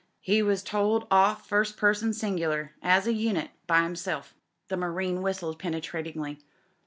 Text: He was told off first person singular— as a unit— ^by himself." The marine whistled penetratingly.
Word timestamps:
He 0.19 0.41
was 0.41 0.63
told 0.63 1.05
off 1.11 1.47
first 1.47 1.77
person 1.77 2.11
singular— 2.11 2.71
as 2.81 3.05
a 3.05 3.13
unit— 3.13 3.51
^by 3.69 3.83
himself." 3.83 4.33
The 4.67 4.75
marine 4.75 5.21
whistled 5.21 5.59
penetratingly. 5.59 6.39